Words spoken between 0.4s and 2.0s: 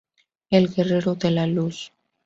El guerrero de la luz.